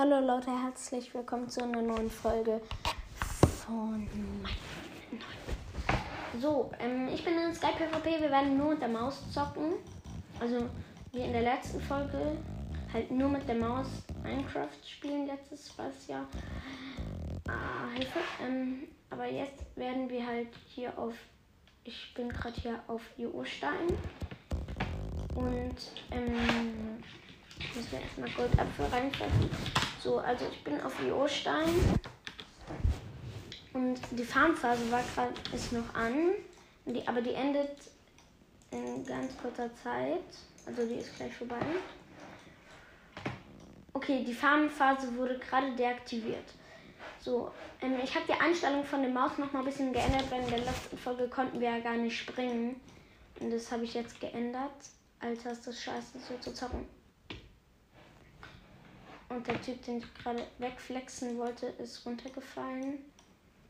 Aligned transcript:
Hallo 0.00 0.20
Leute, 0.20 0.52
herzlich 0.52 1.12
willkommen 1.12 1.50
zu 1.50 1.60
einer 1.60 1.82
neuen 1.82 2.08
Folge 2.08 2.60
von 3.66 4.08
So, 6.40 6.70
ähm, 6.78 7.08
ich 7.12 7.24
bin 7.24 7.36
in 7.36 7.52
Skype 7.52 7.72
PvP, 7.72 8.20
wir 8.20 8.30
werden 8.30 8.56
nur 8.56 8.70
mit 8.70 8.80
der 8.80 8.90
Maus 8.90 9.28
zocken. 9.32 9.72
Also 10.38 10.68
wie 11.10 11.22
in 11.22 11.32
der 11.32 11.42
letzten 11.42 11.80
Folge, 11.80 12.38
halt 12.92 13.10
nur 13.10 13.28
mit 13.28 13.48
der 13.48 13.56
Maus 13.56 13.88
Minecraft 14.22 14.68
spielen, 14.86 15.26
letztes 15.26 15.76
was 15.76 16.06
ja. 16.06 16.24
Ah, 17.48 17.90
Hilfe. 17.92 18.20
Ähm, 18.40 18.84
aber 19.10 19.26
jetzt 19.26 19.64
werden 19.74 20.08
wir 20.08 20.24
halt 20.24 20.54
hier 20.68 20.96
auf, 20.96 21.14
ich 21.82 22.14
bin 22.14 22.28
gerade 22.28 22.60
hier 22.60 22.80
auf 22.86 23.02
IO-Stein. 23.16 23.88
Und 25.34 25.76
ähm, 26.12 27.02
müssen 27.74 27.92
wir 27.92 28.00
erstmal 28.00 28.30
Goldapfel 28.30 28.86
reinfressen. 28.86 29.50
So, 30.02 30.18
also 30.18 30.46
ich 30.50 30.62
bin 30.64 30.80
auf 30.80 30.94
IO-Stein. 31.02 31.98
Und 33.72 34.00
die 34.10 34.24
Farmphase 34.24 34.90
war 34.90 35.02
gerade 35.14 35.34
ist 35.52 35.72
noch 35.72 35.94
an. 35.94 36.32
Die, 36.86 37.06
aber 37.06 37.20
die 37.20 37.34
endet 37.34 37.76
in 38.70 39.04
ganz 39.04 39.36
kurzer 39.36 39.70
Zeit. 39.74 40.24
Also 40.66 40.86
die 40.86 40.94
ist 40.94 41.16
gleich 41.16 41.34
vorbei. 41.36 41.60
Okay, 43.92 44.24
die 44.24 44.34
Farmphase 44.34 45.14
wurde 45.16 45.38
gerade 45.38 45.74
deaktiviert. 45.74 46.54
So, 47.20 47.50
ähm, 47.80 47.96
ich 48.02 48.14
habe 48.14 48.26
die 48.26 48.40
Einstellung 48.40 48.84
von 48.84 49.02
der 49.02 49.10
Maus 49.10 49.36
noch 49.38 49.52
mal 49.52 49.60
ein 49.60 49.64
bisschen 49.64 49.92
geändert, 49.92 50.30
weil 50.30 50.42
in 50.42 50.50
der 50.50 50.60
letzten 50.60 50.96
Folge 50.96 51.28
konnten 51.28 51.60
wir 51.60 51.70
ja 51.70 51.80
gar 51.80 51.96
nicht 51.96 52.18
springen. 52.18 52.80
Und 53.40 53.50
das 53.50 53.70
habe 53.72 53.84
ich 53.84 53.94
jetzt 53.94 54.20
geändert. 54.20 54.72
Alter, 55.20 55.52
ist 55.52 55.66
das 55.66 55.82
scheiße, 55.82 56.18
so 56.26 56.38
zu 56.38 56.54
zocken. 56.54 56.86
Und 59.28 59.46
der 59.46 59.60
Typ, 59.60 59.84
den 59.84 59.98
ich 59.98 60.14
gerade 60.14 60.46
wegflexen 60.58 61.36
wollte, 61.38 61.66
ist 61.66 62.04
runtergefallen. 62.06 62.98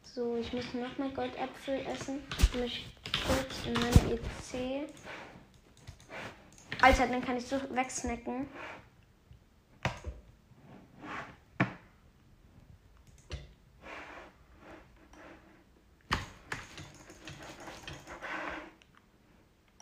So, 0.02 0.36
ich 0.36 0.52
muss 0.52 0.72
noch 0.74 0.96
mehr 0.98 1.10
Goldäpfel 1.10 1.84
essen. 1.86 2.22
Ich 2.38 2.54
mich 2.54 2.86
kurz 3.26 3.66
in 3.66 3.74
meine 3.74 4.14
EC. 4.14 4.88
Alter, 6.80 7.08
dann 7.08 7.24
kann 7.24 7.36
ich 7.36 7.46
so 7.46 7.56
wegsnacken. 7.74 8.46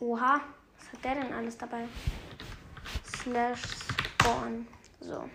Oha, 0.00 0.40
was 0.78 0.92
hat 0.92 1.04
der 1.04 1.14
denn 1.16 1.32
alles 1.32 1.58
dabei? 1.58 1.84
Slash 3.04 3.62
Spawn. 3.62 4.66
So. 5.00 5.28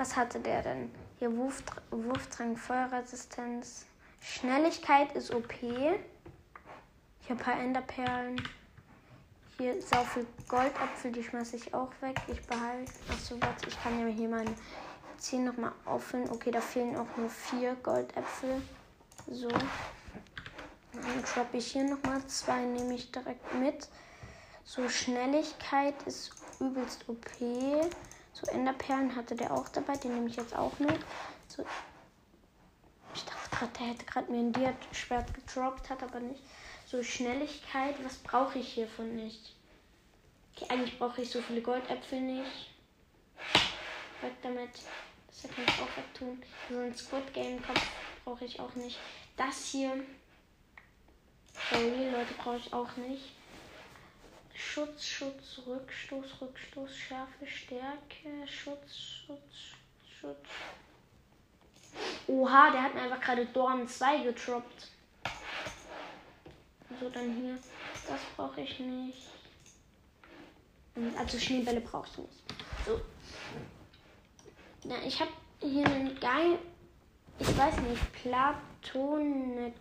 Was 0.00 0.16
hatte 0.16 0.40
der 0.40 0.62
denn? 0.62 0.90
Hier 1.18 1.30
Wurf, 1.36 1.62
Wurfdrang, 1.90 2.56
Feuerresistenz. 2.56 3.84
Schnelligkeit 4.22 5.12
ist 5.12 5.30
OP. 5.30 5.52
Ich 5.62 7.28
habe 7.28 7.32
ein 7.32 7.36
paar 7.36 7.60
Enderperlen. 7.60 8.40
Hier 9.58 9.82
sau 9.82 10.02
viel 10.04 10.26
Goldapfel, 10.48 11.12
die 11.12 11.22
schmeiße 11.22 11.56
ich 11.56 11.74
auch 11.74 11.92
weg. 12.00 12.18
Ich 12.28 12.40
behalte. 12.46 12.90
Achso, 13.10 13.38
warte, 13.42 13.68
ich 13.68 13.78
kann 13.82 14.00
ja 14.00 14.06
hier 14.06 14.30
meine 14.30 14.54
10 15.18 15.44
nochmal 15.44 15.72
auffüllen. 15.84 16.30
Okay, 16.30 16.50
da 16.50 16.62
fehlen 16.62 16.96
auch 16.96 17.18
nur 17.18 17.28
vier 17.28 17.74
Goldäpfel. 17.82 18.62
So. 19.30 19.48
Dann 19.48 21.24
droppe 21.34 21.58
ich 21.58 21.72
hier 21.72 21.84
nochmal 21.84 22.26
zwei, 22.26 22.64
nehme 22.64 22.94
ich 22.94 23.12
direkt 23.12 23.52
mit. 23.52 23.86
So, 24.64 24.88
Schnelligkeit 24.88 26.02
ist 26.06 26.32
übelst 26.58 27.06
OP. 27.06 27.26
So 28.40 28.50
Enderperlen 28.52 29.14
hatte 29.14 29.36
der 29.36 29.52
auch 29.52 29.68
dabei, 29.68 29.96
den 29.96 30.14
nehme 30.14 30.28
ich 30.28 30.36
jetzt 30.36 30.56
auch 30.56 30.78
mit. 30.78 30.98
So, 31.48 31.64
ich 33.14 33.24
dachte 33.24 33.50
gerade, 33.50 33.72
der 33.78 33.86
hätte 33.88 34.04
gerade 34.06 34.32
mir 34.32 34.38
ein 34.38 34.52
Dia-Schwert 34.52 35.34
gedroppt, 35.34 35.90
hat 35.90 36.02
aber 36.02 36.20
nicht. 36.20 36.42
So 36.86 37.02
Schnelligkeit, 37.02 38.02
was 38.04 38.16
brauche 38.16 38.58
ich 38.58 38.72
hiervon 38.72 39.14
nicht? 39.14 39.54
Okay, 40.54 40.66
eigentlich 40.70 40.98
brauche 40.98 41.22
ich 41.22 41.30
so 41.30 41.40
viele 41.42 41.60
Goldäpfel 41.60 42.20
nicht. 42.20 42.70
Weg 44.22 44.32
damit. 44.42 44.70
Das 45.28 45.42
kann 45.42 45.64
ich 45.64 45.82
auch 45.82 45.96
wegtun. 45.96 46.42
So 46.68 46.78
ein 46.78 46.94
Squid 46.94 47.32
Game 47.32 47.62
Kopf 47.62 47.86
brauche 48.24 48.44
ich 48.44 48.58
auch 48.58 48.74
nicht. 48.74 48.98
Das 49.36 49.66
hier. 49.66 50.02
Sorry, 51.70 52.10
Leute, 52.10 52.34
brauche 52.38 52.56
ich 52.56 52.72
auch 52.72 52.96
nicht. 52.96 53.32
Schutz, 54.60 55.06
Schutz, 55.06 55.60
Rückstoß, 55.66 56.40
Rückstoß, 56.40 56.94
Schärfe, 56.94 57.46
Stärke, 57.46 58.46
Schutz, 58.46 58.94
Schutz, 58.94 59.74
Schutz. 60.20 60.46
Oha, 62.26 62.70
der 62.70 62.82
hat 62.82 62.94
mir 62.94 63.02
einfach 63.02 63.20
gerade 63.20 63.46
Dorn 63.46 63.88
2 63.88 64.18
getroppt. 64.18 64.88
So, 67.00 67.08
dann 67.08 67.34
hier. 67.34 67.58
Das 68.06 68.20
brauche 68.36 68.60
ich 68.60 68.78
nicht. 68.78 69.28
Also 71.16 71.38
Schneebälle 71.38 71.80
brauchst 71.80 72.18
du 72.18 72.22
nicht. 72.22 72.44
So. 72.86 73.00
Na, 74.84 74.96
ich 75.04 75.18
habe 75.20 75.32
hier 75.60 75.86
einen 75.86 76.20
geil. 76.20 76.58
Ich 77.38 77.56
weiß 77.56 77.78
nicht, 77.80 78.12
Platonik 78.12 79.74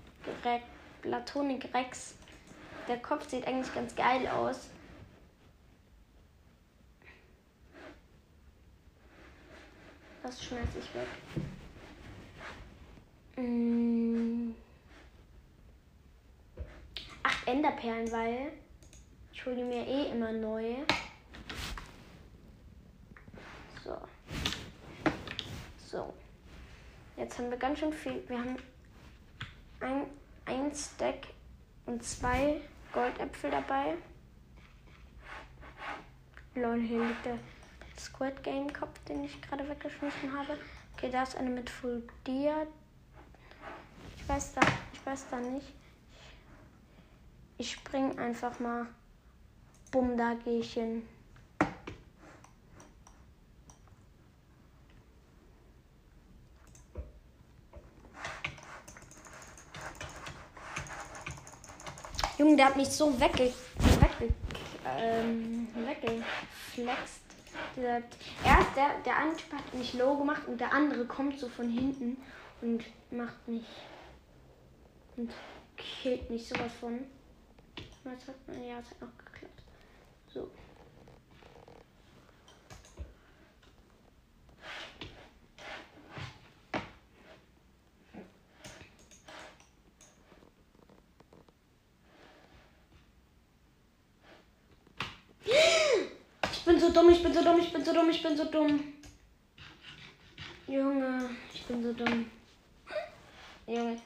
Rex. 0.43 0.63
Platonik 1.01 1.73
Rex. 1.73 2.15
Der 2.89 2.97
Kopf 2.97 3.29
sieht 3.29 3.45
eigentlich 3.45 3.71
ganz 3.71 3.95
geil 3.95 4.27
aus. 4.27 4.67
Das 10.23 10.43
schmeiß 10.43 10.69
ich 10.79 10.95
weg. 10.95 11.07
Mm. 13.37 14.55
Ach, 17.21 17.47
Enderperlen, 17.47 18.11
weil 18.11 18.53
ich 19.31 19.45
hole 19.45 19.63
mir 19.63 19.85
eh 19.85 20.11
immer 20.11 20.31
neue. 20.31 20.77
So. 23.83 24.01
So. 25.85 26.11
Jetzt 27.17 27.37
haben 27.37 27.51
wir 27.51 27.57
ganz 27.57 27.77
schön 27.77 27.93
viel. 27.93 28.27
Wir 28.27 28.39
haben 28.39 28.55
ein, 29.79 30.05
ein 30.45 30.73
Stack 30.73 31.27
und 31.85 32.03
zwei 32.03 32.61
Goldäpfel 32.93 33.51
dabei. 33.51 33.95
Lol, 36.55 36.79
hier 36.81 37.05
liegt 37.05 37.25
der 37.25 37.37
Squid 37.97 38.41
Game 38.43 38.71
Kopf, 38.73 38.97
den 39.07 39.23
ich 39.23 39.41
gerade 39.41 39.67
weggeschmissen 39.69 40.37
habe. 40.37 40.57
Okay, 40.93 41.09
da 41.11 41.23
ist 41.23 41.35
eine 41.37 41.49
mit 41.49 41.69
Full 41.69 42.07
Dia. 42.25 42.65
Ich 44.17 44.27
weiß 44.27 44.53
da, 44.53 44.61
ich 44.93 45.05
weiß 45.05 45.25
da 45.29 45.39
nicht. 45.39 45.73
Ich 47.57 47.73
spring 47.73 48.17
einfach 48.17 48.59
mal. 48.59 48.87
Bumm, 49.91 50.17
da 50.17 50.33
gehe 50.33 50.59
ich 50.59 50.73
hin. 50.73 51.07
Junge, 62.49 62.57
der 62.57 62.65
hat 62.65 62.77
mich 62.77 62.87
so 62.87 63.19
wegge 63.19 63.53
wegge 63.77 64.33
ähm, 64.97 65.67
weggeflext. 65.75 67.21
Dieser, 67.75 67.97
erst 68.43 68.75
der, 68.75 68.99
der 69.05 69.17
eine 69.17 69.35
Typ 69.35 69.53
hat 69.53 69.71
mich 69.75 69.93
low 69.93 70.17
gemacht 70.17 70.47
und 70.47 70.59
der 70.59 70.73
andere 70.73 71.05
kommt 71.05 71.39
so 71.39 71.47
von 71.47 71.69
hinten 71.69 72.17
und 72.61 72.83
macht 73.11 73.47
mich 73.47 73.65
und 75.17 75.31
killt 75.77 76.27
mich 76.31 76.47
sowas 76.47 76.71
von. 76.79 77.05
Ja, 78.05 78.13
es 78.13 78.89
hat 78.89 79.01
noch 79.01 79.15
geklappt. 79.17 79.61
So. 80.33 80.49
bin 96.69 96.77
dumm, 96.91 97.09
ich 97.09 97.23
bin 97.23 97.33
so 97.33 97.43
dumm, 97.43 97.59
ich 97.59 97.71
bin 97.71 97.83
so 97.83 97.93
dumm, 97.93 98.09
ich 98.09 98.21
bin 98.21 98.37
so 98.37 98.45
dumm. 98.45 98.93
Junge, 100.67 101.29
ich 101.53 101.65
bin 101.65 101.83
so 101.83 101.93
dumm. 101.93 102.29
Junge. 103.67 104.01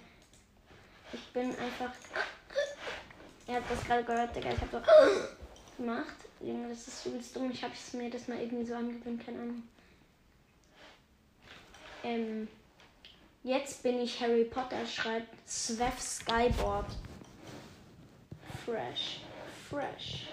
Ich 1.11 1.27
bin 1.33 1.49
einfach. 1.49 1.91
Er 3.45 3.55
hat 3.55 3.63
das 3.69 3.83
gerade 3.83 4.03
gehört, 4.03 4.35
Digga. 4.35 4.51
Ich 4.51 4.61
hab 4.61 4.71
so 4.71 4.81
gemacht. 5.77 6.15
Junge, 6.39 6.69
das 6.69 6.87
ist 6.87 7.05
übelst 7.05 7.35
dumm. 7.35 7.51
Ich 7.51 7.63
hab's 7.63 7.93
mir 7.93 8.09
das 8.09 8.27
mal 8.27 8.39
irgendwie 8.39 8.65
so 8.65 8.75
angewöhnt, 8.75 9.25
keine 9.25 9.39
Ahnung. 9.39 9.63
Ähm. 12.03 12.47
Jetzt 13.45 13.83
bin 13.83 13.99
ich 13.99 14.21
Harry 14.21 14.45
Potter, 14.45 14.85
schreibt 14.85 15.27
Svev 15.45 15.99
Skyboard. 15.99 16.85
Fresh. 18.65 19.19
Fresh. 19.69 20.27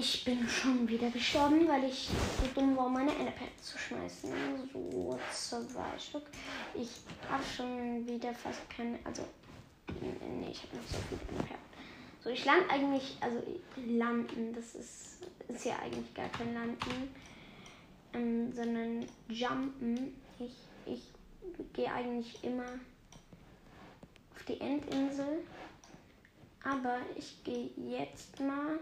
Ich 0.00 0.24
bin 0.24 0.48
schon 0.48 0.88
wieder 0.88 1.10
gestorben, 1.10 1.68
weil 1.68 1.84
ich 1.84 2.08
so 2.08 2.46
dumm 2.54 2.74
war, 2.74 2.88
meine 2.88 3.10
Enderperlen 3.10 3.52
zu 3.60 3.76
schmeißen. 3.76 4.32
So, 4.72 5.18
zwei 5.66 5.98
Stück. 5.98 6.22
Ich 6.74 6.88
habe 7.30 7.42
schon 7.44 8.06
wieder 8.06 8.32
fast 8.32 8.60
keine. 8.70 8.98
Also, 9.04 9.22
nee, 10.00 10.48
ich 10.50 10.62
habe 10.62 10.76
noch 10.76 10.88
so 10.88 10.96
viele 11.06 11.20
Enderperlen. 11.28 11.62
So, 12.24 12.30
ich 12.30 12.44
lande 12.46 12.70
eigentlich. 12.70 13.18
Also, 13.20 13.42
landen, 13.76 14.54
das 14.54 14.74
ist, 14.74 15.18
ist 15.48 15.64
ja 15.66 15.78
eigentlich 15.80 16.14
gar 16.14 16.28
kein 16.28 16.54
Landen, 16.54 17.14
ähm, 18.14 18.52
sondern 18.54 19.04
Jumpen. 19.28 20.14
Ich, 20.38 20.54
ich 20.86 21.02
gehe 21.74 21.92
eigentlich 21.92 22.42
immer 22.42 22.64
auf 24.34 24.44
die 24.48 24.58
Endinsel. 24.60 25.44
Aber 26.62 26.98
ich 27.16 27.42
gehe 27.44 27.70
jetzt 27.76 28.38
mal 28.40 28.78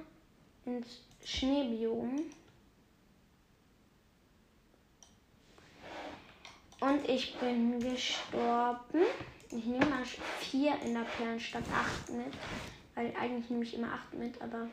ins 0.64 1.00
Schneebiom. 1.24 2.30
Und 6.80 7.08
ich 7.08 7.36
bin 7.38 7.80
gestorben. 7.80 9.02
Ich 9.50 9.64
nehme 9.64 9.86
mal 9.86 10.04
vier 10.40 10.80
in 10.82 10.94
der 10.94 11.02
Perlen 11.02 11.40
statt 11.40 11.64
acht 11.72 12.10
mit. 12.10 12.34
Weil 12.94 13.14
eigentlich 13.16 13.50
nehme 13.50 13.64
ich 13.64 13.74
immer 13.74 13.92
acht 13.92 14.12
mit, 14.14 14.40
aber 14.42 14.68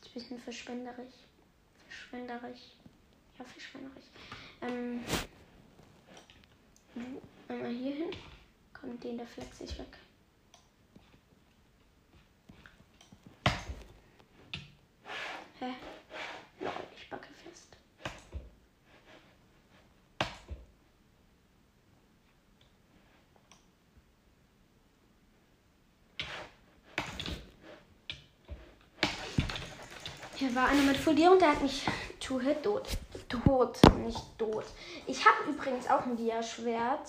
ist 0.00 0.06
ein 0.06 0.14
bisschen 0.14 0.40
verschwenderisch. 0.40 1.14
Verschwenderisch. 1.88 2.60
Ja, 3.38 3.44
verschwenderisch. 3.44 4.04
Ähm, 4.62 5.04
einmal 7.48 7.70
hier 7.70 7.94
hin. 7.94 8.10
Kommt 8.72 9.02
den, 9.04 9.18
der 9.18 9.26
flex 9.26 9.60
ich 9.60 9.78
weg. 9.78 9.98
Hä? 15.60 15.74
Lol, 16.60 16.72
ich 16.96 17.10
backe 17.10 17.28
fest. 17.44 17.76
Hier 30.36 30.54
war 30.54 30.68
einer 30.68 30.82
mit 30.82 30.96
Folier 30.96 31.32
und 31.32 31.42
der 31.42 31.50
hat 31.50 31.60
mich 31.60 31.86
to 32.20 32.40
hit 32.40 32.62
tot. 32.62 32.88
Tot, 33.28 33.78
nicht 33.98 34.38
tot. 34.38 34.64
Ich 35.06 35.26
habe 35.26 35.50
übrigens 35.50 35.90
auch 35.90 36.06
ein 36.06 36.16
Dia-Schwert. 36.16 37.06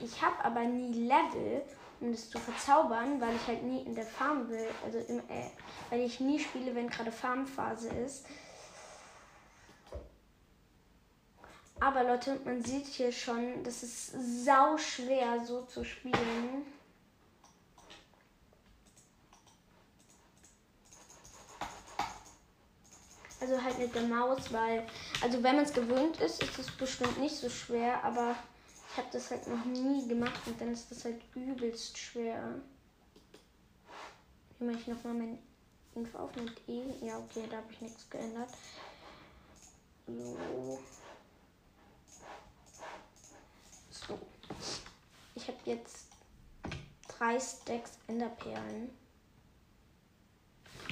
Ich 0.00 0.22
habe 0.22 0.44
aber 0.44 0.60
nie 0.60 1.08
Level 1.08 1.64
um 2.02 2.12
das 2.12 2.28
zu 2.28 2.38
verzaubern, 2.38 3.20
weil 3.20 3.34
ich 3.36 3.46
halt 3.46 3.62
nie 3.62 3.82
in 3.82 3.94
der 3.94 4.04
Farm 4.04 4.48
will, 4.48 4.68
also 4.84 4.98
im, 4.98 5.20
äh, 5.20 5.50
weil 5.88 6.00
ich 6.00 6.20
nie 6.20 6.38
spiele, 6.38 6.74
wenn 6.74 6.88
gerade 6.88 7.12
Farmphase 7.12 7.88
ist. 7.88 8.26
Aber 11.80 12.04
Leute, 12.04 12.38
man 12.44 12.62
sieht 12.62 12.86
hier 12.86 13.10
schon, 13.10 13.64
das 13.64 13.82
ist 13.82 14.12
sau 14.44 14.76
schwer 14.76 15.44
so 15.44 15.62
zu 15.62 15.84
spielen. 15.84 16.64
Also 23.40 23.60
halt 23.60 23.78
mit 23.80 23.92
der 23.94 24.02
Maus, 24.02 24.52
weil, 24.52 24.86
also 25.20 25.42
wenn 25.42 25.56
man 25.56 25.64
es 25.64 25.72
gewöhnt 25.72 26.20
ist, 26.20 26.40
ist 26.40 26.58
es 26.58 26.70
bestimmt 26.70 27.18
nicht 27.18 27.34
so 27.34 27.48
schwer, 27.48 28.02
aber 28.04 28.36
ich 28.92 28.98
habe 28.98 29.08
das 29.10 29.30
halt 29.30 29.46
noch 29.46 29.64
nie 29.64 30.06
gemacht 30.06 30.40
und 30.46 30.60
dann 30.60 30.72
ist 30.72 30.90
das 30.90 31.06
halt 31.06 31.22
übelst 31.34 31.96
schwer. 31.96 32.60
Hier 34.58 34.66
mache 34.66 34.80
ich 34.80 34.86
nochmal 34.86 35.14
mein 35.14 35.38
Info 35.94 36.18
auf 36.18 36.36
mit 36.36 36.60
E. 36.68 36.82
Ja, 37.00 37.18
okay, 37.18 37.44
da 37.50 37.56
habe 37.56 37.72
ich 37.72 37.80
nichts 37.80 38.10
geändert. 38.10 38.50
So. 40.06 40.78
So. 43.90 44.18
Ich 45.36 45.48
habe 45.48 45.58
jetzt 45.64 46.08
drei 47.08 47.40
Stacks 47.40 47.92
Enderperlen. 48.08 48.90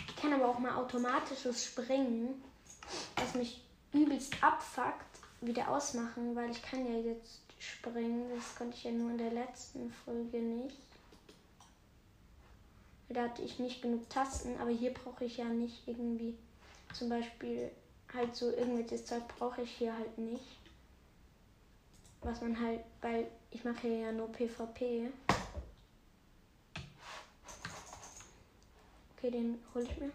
Ich 0.08 0.16
kann 0.16 0.32
aber 0.32 0.48
auch 0.48 0.58
mal 0.58 0.74
automatisches 0.76 1.66
Springen, 1.66 2.42
was 3.16 3.34
mich 3.34 3.62
übelst 3.92 4.42
abfuckt, 4.42 5.04
wieder 5.42 5.68
ausmachen, 5.68 6.34
weil 6.34 6.50
ich 6.50 6.62
kann 6.62 6.86
ja 6.86 6.98
jetzt 6.98 7.49
springen. 7.60 8.30
Das 8.34 8.56
konnte 8.56 8.76
ich 8.76 8.84
ja 8.84 8.90
nur 8.90 9.10
in 9.10 9.18
der 9.18 9.30
letzten 9.30 9.92
Folge 9.92 10.38
nicht. 10.38 10.76
Da 13.08 13.24
hatte 13.24 13.42
ich 13.42 13.58
nicht 13.58 13.82
genug 13.82 14.08
Tasten, 14.08 14.56
aber 14.60 14.70
hier 14.70 14.94
brauche 14.94 15.24
ich 15.24 15.36
ja 15.36 15.44
nicht 15.44 15.86
irgendwie 15.86 16.36
zum 16.94 17.08
Beispiel 17.08 17.70
halt 18.12 18.34
so 18.34 18.50
irgendwelches 18.50 19.04
Zeug 19.04 19.22
brauche 19.36 19.62
ich 19.62 19.70
hier 19.70 19.92
halt 19.94 20.16
nicht. 20.16 20.44
Was 22.22 22.40
man 22.40 22.60
halt, 22.60 22.80
weil 23.00 23.28
ich 23.50 23.64
mache 23.64 23.88
ja 23.88 24.12
nur 24.12 24.30
PvP. 24.30 25.10
Okay, 29.16 29.30
den 29.30 29.58
hole 29.74 29.84
ich 29.84 29.96
mir. 29.98 30.12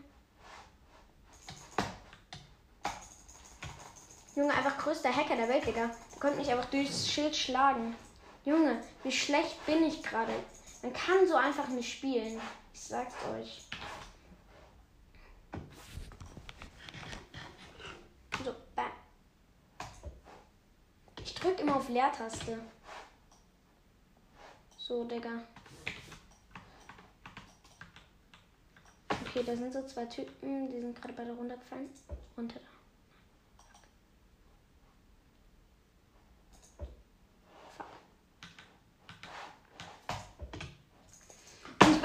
Junge, 4.36 4.53
einfach 4.53 4.77
größter 4.77 5.15
Hacker 5.15 5.36
der 5.36 5.48
Welt, 5.48 5.65
Digga. 5.65 5.89
Konnte 6.25 6.39
mich 6.39 6.50
einfach 6.50 6.72
durchs 6.72 7.07
Schild 7.07 7.36
schlagen. 7.36 7.95
Junge, 8.45 8.81
wie 9.04 9.12
schlecht 9.12 9.63
bin 9.68 9.83
ich 9.83 10.01
gerade. 10.01 10.33
Man 10.81 10.92
kann 10.92 11.27
so 11.27 11.36
einfach 11.36 11.68
nicht 11.68 11.88
spielen. 11.88 12.42
Ich 12.74 12.81
sag's 12.81 13.13
euch. 13.31 13.62
So, 18.44 18.56
bam. 18.75 18.89
Ich 21.22 21.36
drück 21.36 21.60
immer 21.60 21.75
auf 21.75 21.89
Leertaste. 21.89 22.57
So, 24.80 25.04
Digga. 25.04 25.44
Okay, 29.27 29.44
da 29.45 29.56
sind 29.56 29.72
so 29.72 29.86
zwei 29.86 30.06
Typen, 30.06 30.72
die 30.72 30.81
sind 30.81 31.00
gerade 31.00 31.13
beide 31.13 31.33
runtergefallen. 31.33 31.92
Runter 32.36 32.60
da. 32.60 32.75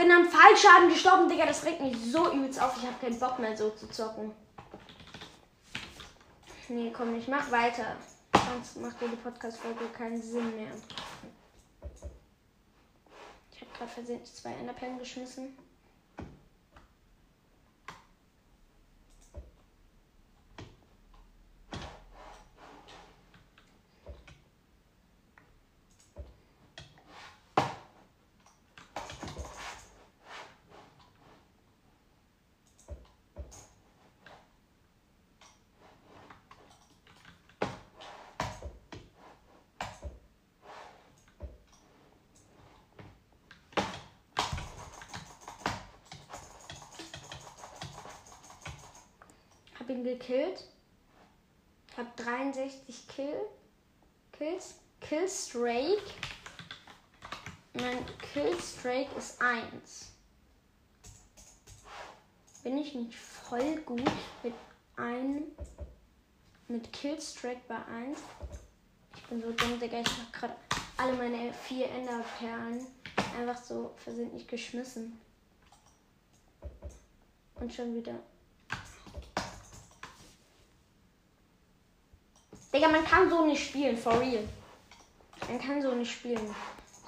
bin 0.00 0.10
am 0.12 0.30
Fallschaden 0.50 0.88
gestorben, 0.88 1.28
Digga. 1.28 1.46
Das 1.46 1.64
regt 1.64 1.80
mich 1.80 1.96
so 2.10 2.32
übelst 2.32 2.60
auf. 2.60 2.76
Ich 2.76 2.82
habe 2.86 2.96
keinen 3.00 3.18
Bock 3.18 3.38
mehr 3.38 3.56
so 3.56 3.70
zu 3.70 3.88
zocken. 3.88 4.32
Nee, 6.68 6.92
komm, 6.96 7.14
ich 7.16 7.28
mach 7.28 7.50
weiter. 7.50 7.96
Sonst 8.32 8.80
macht 8.80 8.96
die 9.00 9.16
Podcast-Folge 9.16 9.86
keinen 9.92 10.20
Sinn 10.20 10.56
mehr. 10.56 10.70
Ich 13.52 13.60
habe 13.60 13.70
gerade 13.76 13.90
versehentlich 13.90 14.34
zwei 14.34 14.52
Enderperlen 14.52 14.98
geschmissen. 14.98 15.56
Bin 49.90 50.04
gekillt. 50.04 50.68
Ich 51.90 51.96
habe 51.96 52.08
63 52.14 53.08
Kill, 53.08 53.40
Kills. 54.30 54.74
Killstrake. 55.00 56.12
Mein 57.72 58.04
Killstrake 58.32 59.08
ist 59.16 59.40
1. 59.42 60.12
Bin 62.62 62.78
ich 62.78 62.94
nicht 62.94 63.16
voll 63.16 63.76
gut 63.78 64.10
mit 64.42 64.52
einem 64.96 65.44
mit 66.68 66.92
Killstrike 66.92 67.62
bei 67.66 67.76
1? 67.86 68.18
Ich 69.16 69.24
bin 69.24 69.42
so 69.42 69.50
dumm, 69.50 69.80
Digga. 69.80 70.00
Ich 70.00 70.08
habe 70.08 70.30
gerade 70.32 70.56
alle 70.98 71.14
meine 71.14 71.52
vier 71.52 71.90
Enderperlen 71.90 72.86
einfach 73.38 73.60
so 73.60 73.92
versehentlich 73.96 74.46
geschmissen. 74.46 75.18
Und 77.54 77.72
schon 77.72 77.96
wieder 77.96 78.20
Digga, 82.80 82.92
man 82.92 83.04
kann 83.04 83.28
so 83.28 83.44
nicht 83.44 83.62
spielen, 83.62 83.94
for 83.94 84.18
real. 84.18 84.48
Man 85.46 85.60
kann 85.60 85.82
so 85.82 85.94
nicht 85.94 86.10
spielen. 86.10 86.54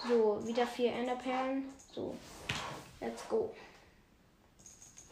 So, 0.07 0.39
wieder 0.47 0.67
vier 0.67 0.93
Enderperlen. 0.93 1.65
So, 1.95 2.15
let's 3.01 3.27
go. 3.27 3.51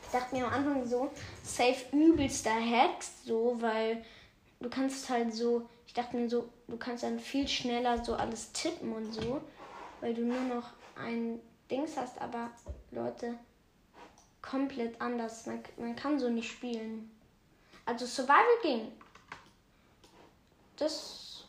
Ich 0.02 0.10
dachte 0.12 0.34
mir 0.34 0.46
am 0.46 0.52
Anfang 0.52 0.86
so, 0.86 1.10
safe 1.42 1.96
übelster 1.96 2.52
Hacks, 2.52 3.24
so, 3.24 3.56
weil 3.58 4.04
du 4.60 4.68
kannst 4.68 5.08
halt 5.08 5.34
so, 5.34 5.66
ich 5.86 5.94
dachte 5.94 6.14
mir 6.18 6.28
so, 6.28 6.50
du 6.68 6.76
kannst 6.76 7.04
dann 7.04 7.18
viel 7.18 7.48
schneller 7.48 8.04
so 8.04 8.14
alles 8.16 8.52
tippen 8.52 8.92
und 8.92 9.14
so, 9.14 9.40
weil 10.02 10.12
du 10.12 10.26
nur 10.26 10.42
noch 10.42 10.74
ein 10.94 11.40
Dings 11.70 11.96
hast, 11.96 12.20
aber 12.20 12.50
Leute, 12.90 13.34
komplett 14.42 15.00
anders. 15.00 15.46
Man, 15.46 15.62
man 15.78 15.96
kann 15.96 16.18
so 16.18 16.28
nicht 16.28 16.50
spielen. 16.50 17.10
Also 17.86 18.04
Survival 18.04 18.44
ging. 18.60 18.92
Das 20.80 21.44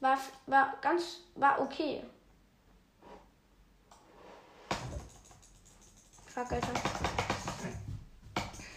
war, 0.00 0.18
war 0.46 0.74
ganz, 0.80 1.18
war 1.34 1.60
okay. 1.60 2.02
Fuck, 6.26 6.52
Alter. 6.52 6.72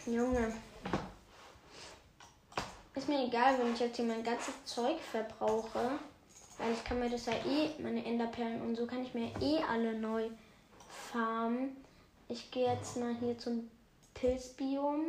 Junge. 0.05 0.53
Ist 2.93 3.07
mir 3.07 3.25
egal, 3.25 3.57
wenn 3.57 3.73
ich 3.73 3.79
jetzt 3.79 3.95
hier 3.95 4.05
mein 4.05 4.21
ganzes 4.21 4.53
Zeug 4.65 4.99
verbrauche. 4.99 5.91
Weil 6.57 6.73
ich 6.73 6.83
kann 6.83 6.99
mir 6.99 7.09
das 7.09 7.25
ja 7.25 7.33
eh, 7.33 7.81
meine 7.81 8.03
Enderperlen 8.03 8.61
und 8.61 8.75
so 8.75 8.85
kann 8.85 9.03
ich 9.03 9.13
mir 9.13 9.31
eh 9.39 9.63
alle 9.63 9.97
neu 9.97 10.29
farmen. 10.89 11.77
Ich 12.27 12.51
gehe 12.51 12.69
jetzt 12.73 12.97
mal 12.97 13.15
hier 13.15 13.37
zum 13.37 13.71
Pilzbiom. 14.13 15.05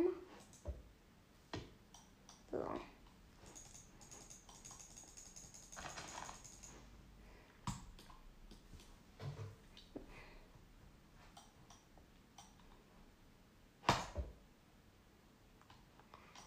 So. 2.51 2.65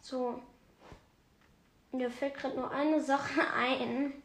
So. 0.09 0.41
Mir 1.93 2.11
fällt 2.11 2.35
gerade 2.35 2.57
nur 2.57 2.71
eine 2.71 3.03
Sache 3.03 3.43
ein, 3.55 4.23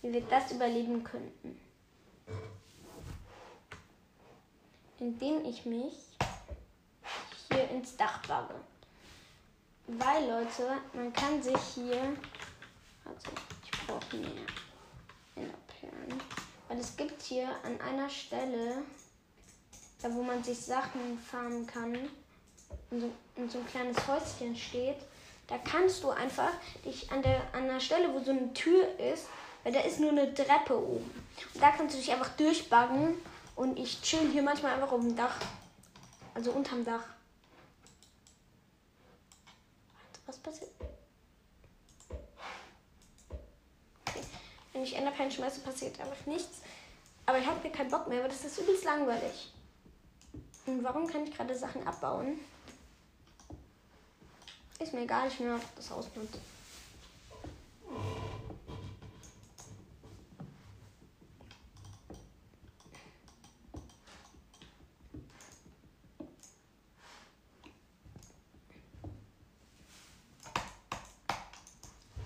wie 0.00 0.10
wir 0.10 0.22
das 0.22 0.52
überleben 0.52 1.04
könnten. 1.04 1.60
Indem 4.98 5.44
ich 5.44 5.66
mich 5.66 6.16
hier 7.50 7.68
ins 7.68 7.94
Dach 7.96 8.24
bage. 8.26 8.54
Weil, 9.86 10.30
Leute, 10.30 10.78
man 10.94 11.12
kann 11.12 11.42
sich 11.42 11.60
hier. 11.74 12.16
Also, 13.04 13.28
ich 13.64 13.70
brauche 13.86 14.16
mehr 14.16 14.46
Enderperlen. 15.34 16.22
Weil 16.68 16.78
es 16.78 16.96
gibt 16.96 17.20
hier 17.20 17.50
an 17.64 17.78
einer 17.82 18.08
Stelle, 18.08 18.82
da 20.00 20.14
wo 20.14 20.22
man 20.22 20.42
sich 20.42 20.58
Sachen 20.58 21.18
farmen 21.18 21.66
kann, 21.66 22.08
und 22.92 23.00
so, 23.00 23.10
und 23.36 23.50
so 23.50 23.58
ein 23.58 23.66
kleines 23.66 23.96
Häuschen 24.06 24.54
steht, 24.54 24.98
da 25.48 25.58
kannst 25.58 26.04
du 26.04 26.10
einfach 26.10 26.52
dich 26.84 27.10
an 27.10 27.22
der, 27.22 27.42
an 27.52 27.66
der 27.66 27.80
Stelle, 27.80 28.12
wo 28.12 28.20
so 28.20 28.30
eine 28.30 28.52
Tür 28.52 28.86
ist, 28.98 29.26
weil 29.64 29.72
da 29.72 29.80
ist 29.80 29.98
nur 29.98 30.10
eine 30.10 30.32
Treppe 30.32 30.76
oben. 30.76 31.10
Und 31.54 31.62
da 31.62 31.70
kannst 31.70 31.94
du 31.94 31.98
dich 31.98 32.12
einfach 32.12 32.30
durchbaggen 32.36 33.14
und 33.56 33.78
ich 33.78 34.00
chill 34.02 34.30
hier 34.30 34.42
manchmal 34.42 34.74
einfach 34.74 34.92
auf 34.92 35.00
dem 35.00 35.16
Dach. 35.16 35.36
Also 36.34 36.52
unterm 36.52 36.84
Dach. 36.84 37.04
Was 40.26 40.38
passiert? 40.38 40.70
Okay. 44.08 44.20
Wenn 44.72 44.82
ich 44.82 44.96
Enderperlen 44.96 45.30
schmeiße, 45.30 45.60
passiert 45.60 46.00
einfach 46.00 46.26
nichts. 46.26 46.60
Aber 47.26 47.38
ich 47.38 47.46
habe 47.46 47.60
hier 47.60 47.72
keinen 47.72 47.90
Bock 47.90 48.08
mehr, 48.08 48.22
weil 48.22 48.28
das 48.28 48.44
ist 48.44 48.58
übelst 48.58 48.84
langweilig. 48.84 49.52
Und 50.66 50.82
warum 50.84 51.06
kann 51.06 51.24
ich 51.24 51.36
gerade 51.36 51.54
Sachen 51.54 51.86
abbauen? 51.86 52.38
Ist 54.82 54.92
mir 54.92 55.02
egal, 55.02 55.28
ich 55.28 55.38
will 55.38 55.48
einfach 55.48 55.68
das 55.76 55.90
Haus 55.90 56.08
benutzen. 56.08 56.40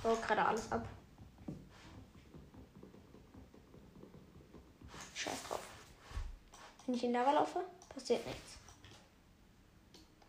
Baue 0.02 0.16
gerade 0.16 0.46
alles 0.46 0.72
ab. 0.72 0.88
Scheiß 5.14 5.42
drauf. 5.46 5.60
Wenn 6.86 6.94
ich 6.94 7.04
in 7.04 7.12
Lava 7.12 7.32
laufe, 7.32 7.60
passiert 7.90 8.26
nichts. 8.26 8.56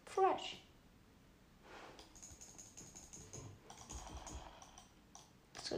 Fresh. 0.05 0.66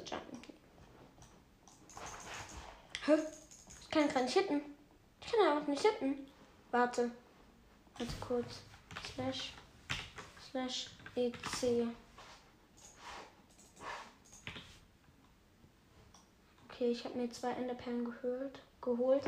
Jumpen. 0.09 0.39
Hä? 3.05 3.13
Ich 3.81 3.89
kann 3.89 4.07
gerade 4.07 4.25
nicht 4.25 4.37
hitten. 4.37 4.61
Ich 5.21 5.31
kann 5.31 5.47
einfach 5.47 5.67
nicht 5.67 5.81
hitten. 5.81 6.27
Warte. 6.71 7.11
Warte 7.97 8.13
kurz. 8.19 8.61
Slash. 9.13 9.53
Slash 10.51 10.89
EC. 11.15 11.87
Okay, 16.69 16.91
ich 16.91 17.03
habe 17.03 17.17
mir 17.17 17.29
zwei 17.29 17.51
Enderperlen 17.51 18.05
gehört, 18.05 18.61
geholt. 18.81 19.23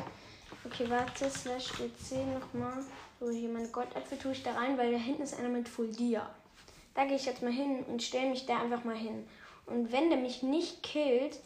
Okay, 0.64 0.90
warte, 0.90 1.30
slash 1.30 1.72
EC 1.82 2.26
nochmal. 2.34 2.84
So, 3.20 3.30
hier 3.30 3.50
meine 3.50 3.68
Goldäpfel 3.68 4.18
tue 4.18 4.32
ich 4.32 4.44
da 4.44 4.54
rein, 4.54 4.78
weil 4.78 4.92
da 4.92 4.98
hinten 4.98 5.24
ist 5.24 5.38
einer 5.38 5.50
mit 5.50 5.68
Full 5.68 5.92
Dia. 5.92 6.34
Da 6.94 7.06
gehe 7.06 7.16
ich 7.16 7.26
jetzt 7.26 7.42
mal 7.42 7.52
hin 7.52 7.84
und 7.84 8.02
stelle 8.02 8.30
mich 8.30 8.46
da 8.46 8.62
einfach 8.62 8.84
mal 8.84 8.96
hin. 8.96 9.28
Und 9.66 9.92
wenn 9.92 10.10
der 10.10 10.20
mich 10.20 10.44
nicht 10.44 10.84
killt 10.84 11.40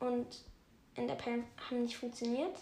und 0.00 0.26
in 0.94 1.08
der 1.08 1.14
Perlen 1.14 1.44
haben 1.68 1.82
nicht 1.82 1.96
funktioniert 1.96 2.56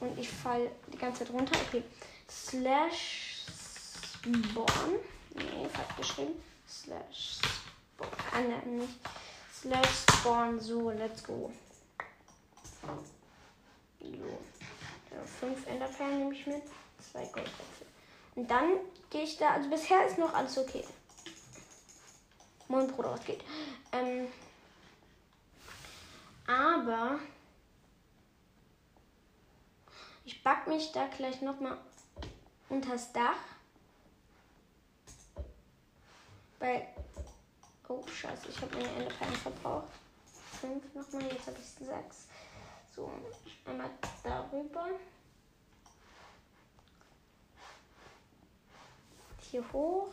und 0.00 0.18
ich 0.18 0.28
fall 0.28 0.70
die 0.92 0.98
ganze 0.98 1.24
Zeit 1.24 1.32
runter, 1.32 1.56
okay, 1.68 1.82
slash 2.28 3.44
spawn, 3.46 4.94
nee, 5.34 5.68
falsch 5.68 5.96
geschrieben, 5.96 6.42
slash 6.68 7.38
spawn, 7.96 8.08
kann 8.30 8.50
er 8.50 8.66
nicht, 8.66 8.98
slash 9.52 10.04
spawn, 10.12 10.60
so, 10.60 10.90
let's 10.90 11.22
go. 11.22 11.50
So, 12.80 12.88
ja, 14.00 15.22
fünf 15.40 15.66
Enderperlen 15.66 16.18
nehme 16.18 16.34
ich 16.34 16.46
mit, 16.46 16.62
zwei 16.98 17.24
Goldäpfel. 17.26 17.86
Und 18.34 18.50
dann 18.50 18.78
gehe 19.10 19.22
ich 19.22 19.36
da, 19.36 19.50
also 19.50 19.70
bisher 19.70 20.06
ist 20.06 20.18
noch 20.18 20.34
alles 20.34 20.58
okay. 20.58 20.84
Moin 22.68 22.88
Bruder, 22.88 23.12
was 23.12 23.24
geht? 23.24 23.44
Ähm, 23.92 24.28
aber 26.46 27.18
ich 30.24 30.42
back 30.42 30.66
mich 30.66 30.90
da 30.92 31.06
gleich 31.08 31.42
nochmal 31.42 31.78
unters 32.68 33.12
Dach. 33.12 33.36
Weil. 36.58 36.86
Oh, 37.88 38.06
scheiße, 38.06 38.48
ich 38.48 38.60
habe 38.62 38.76
meine 38.76 38.88
Enderperlen 38.88 39.36
verbraucht. 39.36 39.88
Fünf 40.60 40.94
nochmal, 40.94 41.30
jetzt 41.30 41.46
habe 41.46 41.58
ich 41.58 41.86
sechs. 41.86 42.28
So, 42.96 43.12
einmal 43.66 43.90
darüber. 44.22 44.88
Hier 49.50 49.64
hoch. 49.72 50.08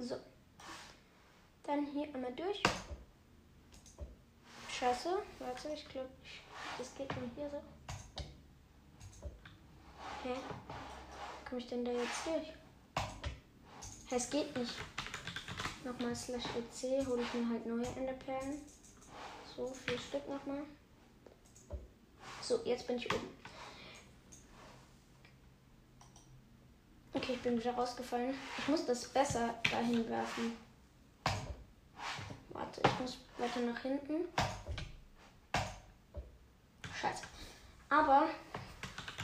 So. 0.00 0.16
Dann 1.62 1.86
hier 1.86 2.12
einmal 2.14 2.32
durch. 2.32 2.62
Scheiße. 4.68 5.22
Warte, 5.38 5.68
ich 5.68 5.88
glaube, 5.88 6.10
das 6.78 6.94
geht 6.94 7.14
nur 7.16 7.30
hier 7.36 7.48
so. 7.48 7.62
Hä? 10.24 10.34
Wie 10.34 11.48
komme 11.48 11.60
ich 11.60 11.68
denn 11.68 11.84
da 11.84 11.92
jetzt 11.92 12.26
durch? 12.26 12.52
Es 14.10 14.30
geht 14.30 14.56
nicht. 14.56 14.74
Nochmal 15.84 16.16
slash 16.16 16.44
EC, 16.44 17.06
hole 17.06 17.22
ich 17.22 17.34
mir 17.34 17.48
halt 17.48 17.66
neue 17.66 17.86
Enderperlen. 17.96 18.60
So, 19.54 19.72
vier 19.86 19.98
Stück 19.98 20.28
nochmal. 20.28 20.62
So, 22.40 22.60
jetzt 22.64 22.86
bin 22.86 22.96
ich 22.96 23.12
oben. 23.12 23.43
Okay, 27.24 27.36
ich 27.36 27.40
bin 27.40 27.58
wieder 27.58 27.72
rausgefallen. 27.72 28.34
Ich 28.58 28.68
muss 28.68 28.84
das 28.84 29.08
besser 29.08 29.54
dahin 29.70 30.06
werfen. 30.10 30.58
Warte, 32.50 32.82
ich 32.84 33.00
muss 33.00 33.16
weiter 33.38 33.60
nach 33.60 33.80
hinten. 33.80 34.28
Scheiße. 37.00 37.22
Aber 37.88 38.24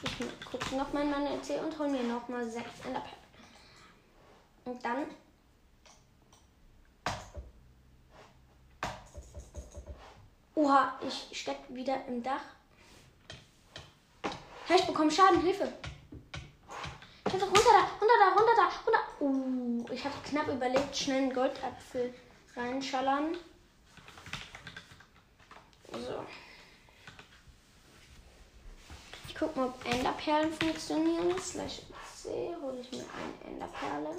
ich 0.02 0.47
gucke 0.47 0.76
nochmal 0.76 1.02
in 1.02 1.11
meine 1.11 1.28
EC 1.35 1.62
und 1.62 1.78
hole 1.78 1.90
mir 1.90 2.02
nochmal 2.04 2.50
sechs 2.50 2.71
Enderperlen. 2.87 3.19
Und 4.64 4.83
dann 4.83 5.04
Oha, 10.54 10.99
ich 11.07 11.38
steck 11.38 11.59
wieder 11.69 12.02
im 12.07 12.23
Dach. 12.23 12.40
Ich 14.75 14.87
bekomme 14.87 15.11
Schaden, 15.11 15.42
Hilfe. 15.42 15.71
Hab 17.33 17.43
runter 17.43 17.71
da, 17.73 17.89
runter 18.01 18.15
da, 18.19 18.29
runter 18.29 18.57
da, 18.57 18.67
runter. 18.87 19.05
Uh, 19.21 19.87
ich 19.93 20.05
habe 20.05 20.15
knapp 20.25 20.49
überlebt, 20.49 20.97
schnell 20.97 21.19
einen 21.19 21.33
Goldapfel 21.33 22.13
reinschallern. 22.57 23.37
So. 25.93 26.25
Ich 29.29 29.35
guck 29.35 29.55
mal, 29.57 29.67
ob 29.67 29.85
Enderperlen 29.87 30.53
funktionieren. 30.53 31.39
Slash 31.39 31.83
C 32.15 32.55
hole 32.61 32.81
ich 32.81 32.91
mir 32.91 33.05
eine 33.05 33.53
Enderperle. 33.53 34.17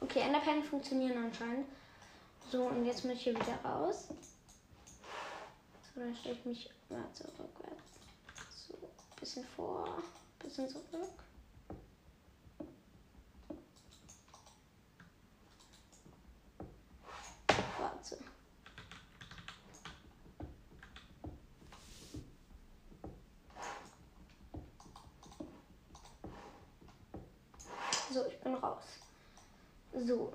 Okay, 0.00 0.20
Enderperlen 0.20 0.62
funktionieren 0.64 1.24
anscheinend. 1.24 1.66
So, 2.50 2.64
und 2.64 2.84
jetzt 2.84 3.04
muss 3.04 3.14
ich 3.14 3.22
hier 3.22 3.34
wieder 3.34 3.58
raus. 3.64 4.08
So, 5.94 6.00
dann 6.00 6.14
stelle 6.14 6.34
ich 6.34 6.44
mich 6.44 6.70
mal 6.90 7.04
zurückwärts. 7.12 7.91
Bisschen 9.22 9.44
vor, 9.44 10.02
bisschen 10.40 10.68
zurück. 10.68 10.84
Warte. 17.78 18.18
So, 28.12 28.26
ich 28.26 28.40
bin 28.40 28.54
raus. 28.54 28.82
So. 30.04 30.32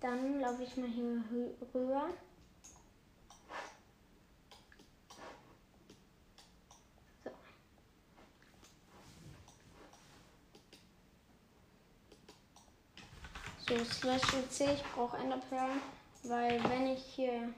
Dann 0.00 0.40
laufe 0.40 0.62
ich 0.62 0.74
mal 0.78 0.88
hier 0.88 1.22
rüber. 1.74 2.08
So, 13.68 13.84
Slash 13.84 14.22
C, 14.48 14.74
ich 14.74 14.82
brauche 14.94 15.16
Enderperlen, 15.16 15.80
weil 16.22 16.62
wenn 16.70 16.86
ich 16.86 17.02
hier... 17.04 17.52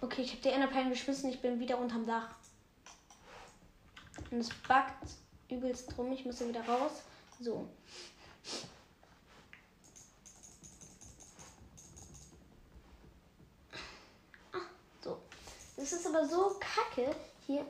Okay, 0.00 0.22
ich 0.22 0.32
habe 0.32 0.42
die 0.42 0.48
Enderperlen 0.48 0.90
geschmissen, 0.90 1.30
ich 1.30 1.40
bin 1.40 1.60
wieder 1.60 1.78
unterm 1.78 2.04
Dach. 2.04 2.30
Und 4.32 4.40
es 4.40 4.48
backt 4.66 5.08
übelst 5.48 5.96
drum. 5.96 6.10
Ich 6.10 6.24
muss 6.24 6.38
hier 6.38 6.48
wieder 6.48 6.66
raus. 6.66 7.02
So. 7.40 7.68
Ah, 14.52 14.58
so. 15.00 15.20
Das 15.76 15.92
ist 15.92 16.06
aber 16.06 16.26
so 16.26 16.58
kacke 16.58 17.14
hier. 17.46 17.64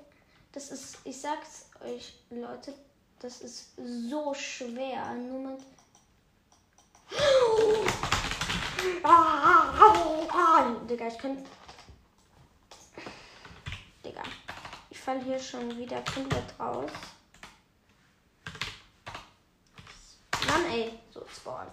Das 0.52 0.70
ist, 0.70 0.98
ich 1.04 1.20
sag's 1.20 1.66
euch, 1.84 2.14
Leute, 2.30 2.74
das 3.20 3.40
ist 3.40 3.70
so 3.76 4.34
schwer. 4.34 5.14
Nur 5.14 5.52
mit. 5.52 5.60
Digga, 10.90 11.06
ich 11.06 11.18
kann. 11.18 11.46
Digga. 14.04 14.22
Ich 14.90 14.98
fall 14.98 15.22
hier 15.22 15.38
schon 15.38 15.76
wieder 15.78 16.02
komplett 16.02 16.58
raus. 16.58 16.90
Mann, 20.48 20.64
ey. 20.66 20.98
So, 21.14 21.24
Spawn. 21.32 21.68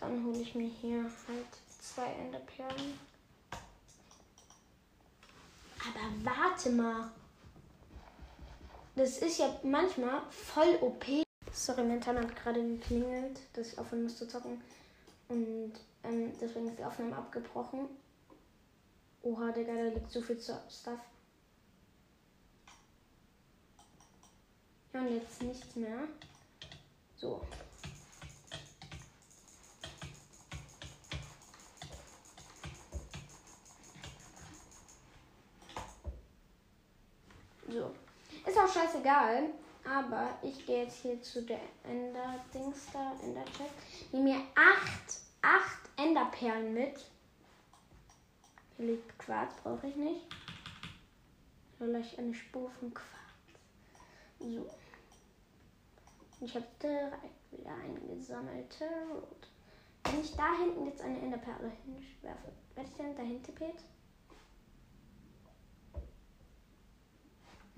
Dann 0.00 0.24
hole 0.24 0.40
ich 0.40 0.56
mir 0.56 0.68
hier 0.68 1.04
halt 1.28 1.46
zwei 1.80 2.06
Enderperlen. 2.06 2.98
Aber 5.80 6.34
warte 6.36 6.70
mal. 6.70 7.10
Das 8.98 9.18
ist 9.18 9.38
ja 9.38 9.56
manchmal 9.62 10.22
voll 10.28 10.76
OP. 10.80 11.04
Sorry, 11.52 11.84
mein 11.84 12.00
Timer 12.00 12.22
hat 12.22 12.34
gerade 12.34 12.60
geklingelt, 12.60 13.38
dass 13.52 13.72
ich 13.72 13.78
aufhören 13.78 14.02
musste 14.02 14.26
zocken. 14.26 14.60
Und 15.28 15.74
ähm, 16.02 16.32
deswegen 16.40 16.66
ist 16.66 16.80
die 16.80 16.84
Aufnahme 16.84 17.16
abgebrochen. 17.16 17.88
Oha, 19.22 19.52
Digga, 19.52 19.72
da 19.72 19.82
liegt 19.84 20.10
so 20.10 20.20
viel 20.20 20.40
Stuff. 20.40 20.98
Ja, 24.92 25.00
und 25.00 25.14
jetzt 25.14 25.42
nichts 25.42 25.76
mehr. 25.76 26.08
So. 27.18 27.40
So. 37.68 37.97
Ist 38.58 38.76
auch 38.76 38.82
scheißegal. 38.82 39.50
Aber 39.84 40.36
ich 40.42 40.66
gehe 40.66 40.82
jetzt 40.82 41.02
hier 41.02 41.22
zu 41.22 41.42
der 41.42 41.60
Ender-Dings 41.84 42.86
da, 42.92 43.12
Ender-Check. 43.22 43.70
Nehme 44.12 44.30
mir 44.30 44.40
acht, 44.56 45.20
acht 45.42 45.78
Enderperlen 45.96 46.74
mit. 46.74 46.98
Hier 48.76 48.86
liegt 48.86 49.16
Quarz, 49.18 49.54
brauche 49.62 49.86
ich 49.86 49.94
nicht. 49.94 50.26
Vielleicht 51.78 52.18
eine 52.18 52.34
Spur 52.34 52.68
von 52.80 52.92
Quarz. 52.92 53.08
So. 54.40 54.68
Ich 56.40 56.54
habe 56.54 56.66
direkt 56.82 57.52
wieder 57.52 57.74
eingesammelt. 57.74 58.76
Rot. 59.12 59.48
Wenn 60.04 60.20
ich 60.20 60.34
da 60.34 60.58
hinten 60.58 60.86
jetzt 60.86 61.00
eine 61.00 61.18
Enderperle 61.20 61.70
hinwerfe, 61.84 62.52
werde 62.74 62.90
ich 62.90 62.96
dann 62.96 63.16
dahin 63.16 63.42
tippet? 63.42 63.76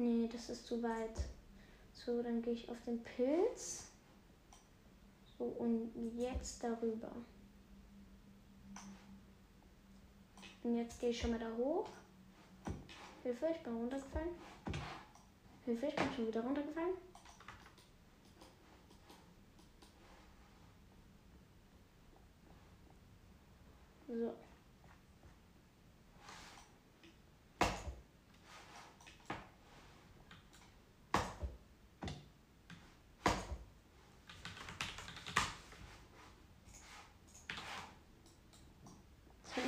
Nee, 0.00 0.30
das 0.32 0.48
ist 0.48 0.66
zu 0.66 0.82
weit. 0.82 1.20
So, 1.92 2.22
dann 2.22 2.40
gehe 2.40 2.54
ich 2.54 2.70
auf 2.70 2.82
den 2.86 3.02
Pilz. 3.02 3.88
So, 5.36 5.44
und 5.44 5.92
jetzt 6.16 6.64
darüber. 6.64 7.12
Und 10.62 10.78
jetzt 10.78 10.98
gehe 11.00 11.10
ich 11.10 11.20
schon 11.20 11.32
mal 11.32 11.38
da 11.38 11.54
hoch. 11.54 11.86
Hilfe, 13.22 13.48
ich 13.54 13.62
bin 13.62 13.76
runtergefallen. 13.76 14.30
Hilfe, 15.66 15.86
ich 15.88 15.96
bin 15.96 16.12
schon 16.16 16.28
wieder 16.28 16.40
runtergefallen. 16.40 16.94
So. 24.08 24.34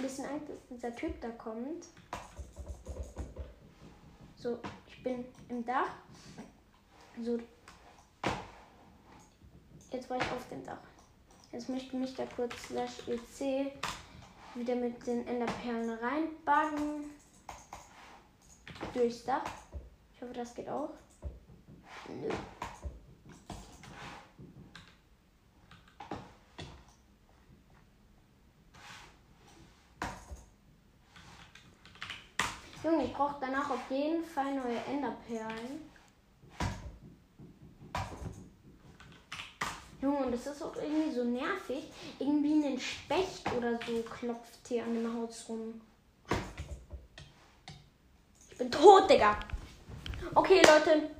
Ein 0.02 0.08
bisschen 0.08 0.26
Angst, 0.26 0.48
dass 0.48 0.66
dieser 0.68 0.96
Typ 0.96 1.20
da 1.20 1.28
kommt. 1.30 1.86
So, 4.36 4.58
ich 4.88 5.02
bin 5.02 5.24
im 5.48 5.64
Dach. 5.64 5.90
So. 7.22 7.38
Jetzt 9.92 10.10
war 10.10 10.16
ich 10.16 10.32
auf 10.32 10.48
dem 10.50 10.64
Dach. 10.64 10.80
Jetzt 11.52 11.68
möchte 11.68 11.86
ich 11.88 11.92
mich 11.92 12.14
da 12.16 12.24
kurz 12.34 12.54
slash 12.64 13.06
EC 13.06 13.72
wieder 14.56 14.74
mit 14.74 15.06
den 15.06 15.26
Enderperlen 15.28 15.90
reinbaggen. 15.90 17.10
Durchs 18.94 19.24
Dach. 19.24 19.44
Ich 20.14 20.20
hoffe, 20.20 20.32
das 20.32 20.52
geht 20.54 20.68
auch. 20.68 20.90
Nö. 22.08 22.28
Brauche 33.22 33.36
danach 33.40 33.70
auf 33.70 33.88
jeden 33.88 34.24
Fall 34.24 34.52
neue 34.52 34.78
Enderperlen. 34.78 35.88
Junge, 40.00 40.16
und 40.16 40.32
das 40.32 40.48
ist 40.48 40.60
auch 40.60 40.74
irgendwie 40.74 41.12
so 41.12 41.22
nervig. 41.22 41.84
Irgendwie 42.18 42.66
ein 42.66 42.80
Specht 42.80 43.44
oder 43.56 43.78
so 43.86 44.02
klopft 44.02 44.66
hier 44.66 44.82
an 44.82 44.94
dem 44.94 45.14
Haus 45.14 45.44
rum. 45.48 45.80
Ich 48.50 48.58
bin 48.58 48.72
tot, 48.72 49.08
Digga. 49.08 49.38
Okay, 50.34 50.60
Leute. 50.66 51.10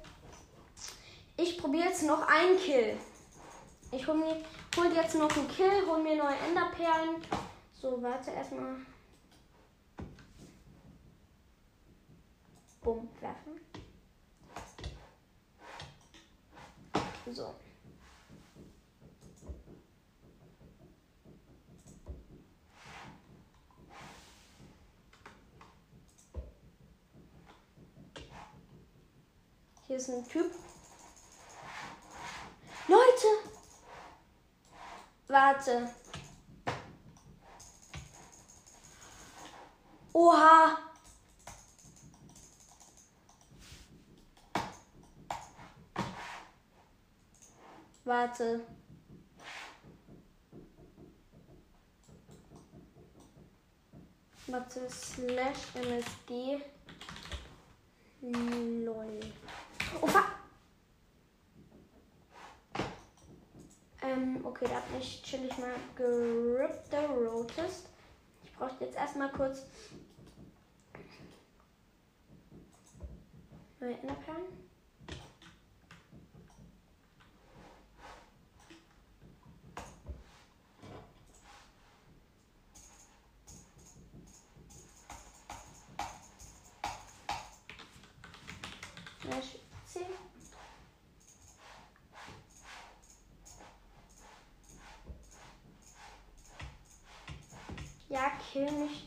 Ich 1.37 1.57
probiere 1.57 1.85
jetzt 1.85 2.03
noch 2.03 2.27
einen 2.27 2.59
Kill. 2.59 2.97
Ich 3.93 4.05
hol 4.09 4.17
mir 4.17 4.43
hol 4.77 4.93
jetzt 4.93 5.15
noch 5.15 5.37
einen 5.37 5.47
Kill, 5.47 5.87
hol 5.87 6.03
mir 6.03 6.17
neue 6.17 6.35
Enderperlen. 6.49 7.23
So, 7.81 8.03
warte 8.03 8.33
erstmal. 8.33 8.75
Bumm, 12.83 13.09
werfen. 13.21 13.61
So. 17.31 17.55
Hier 29.87 29.97
ist 29.97 30.09
ein 30.09 30.27
Typ. 30.27 30.51
Leute! 32.88 33.27
Warte. 35.29 35.95
Oha! 40.12 40.91
Warte. 48.05 48.61
Warte, 54.49 54.91
slash 54.91 55.75
MSG. 55.75 56.61
Lol. 58.23 59.21
Fuck. 60.01 60.33
Ähm, 64.03 64.45
okay, 64.45 64.67
da 64.69 64.77
hab 64.77 64.85
ich 64.99 65.23
chill 65.23 65.45
ich 65.45 65.59
mal 65.59 65.75
gerippte 65.95 67.09
Rotest. 67.09 67.88
Ich 68.43 68.53
brauche 68.55 68.85
jetzt 68.85 68.97
erstmal 68.97 69.31
kurz 69.31 69.65
neue 73.79 73.95
Enderperlen. 73.99 74.62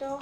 Doch. 0.06 0.22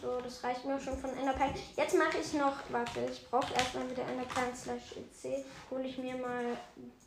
So, 0.00 0.20
das 0.20 0.42
reicht 0.42 0.64
mir 0.64 0.80
schon 0.80 0.98
von 0.98 1.10
Enderperlen. 1.16 1.54
Jetzt 1.76 1.96
mache 1.96 2.18
ich 2.18 2.32
noch, 2.34 2.56
warte, 2.70 3.00
ich 3.10 3.28
brauche 3.28 3.54
erstmal 3.54 3.90
wieder 3.90 4.06
Enderperlen 4.06 4.54
slash 4.54 4.96
EC. 4.96 5.44
Hole 5.70 5.84
ich 5.84 5.98
mir 5.98 6.16
mal 6.16 6.56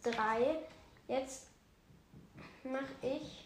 drei. 0.03 0.59
Jetzt 1.07 1.47
mache 2.63 2.93
ich. 3.01 3.45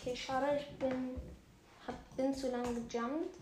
Okay, 0.00 0.16
schade, 0.16 0.58
ich 0.58 0.78
bin, 0.78 1.16
hab, 1.86 2.16
bin 2.16 2.34
zu 2.34 2.50
lange 2.50 2.74
gejumpt. 2.74 3.41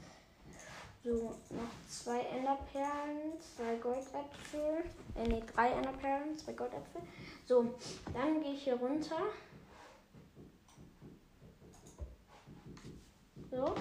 So, 1.03 1.35
noch 1.51 1.89
zwei 1.89 2.21
Enderperlen, 2.21 3.41
zwei 3.41 3.77
Goldäpfel. 3.77 4.85
Äh, 5.15 5.29
ne, 5.29 5.43
drei 5.55 5.71
Enderperlen, 5.71 6.37
zwei 6.37 6.53
Goldäpfel. 6.53 7.01
So, 7.47 7.75
dann 8.13 8.43
gehe 8.43 8.53
ich 8.53 8.65
hier 8.65 8.75
runter. 8.75 9.17
So. 13.51 13.75